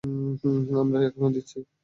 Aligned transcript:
আমরা 0.81 0.97
এখনই 1.07 1.31
দিচ্ছি! 1.35 1.57